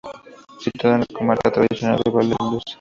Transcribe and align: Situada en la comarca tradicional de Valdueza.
Situada 0.61 0.95
en 0.95 1.01
la 1.01 1.15
comarca 1.15 1.51
tradicional 1.51 1.99
de 2.03 2.09
Valdueza. 2.09 2.63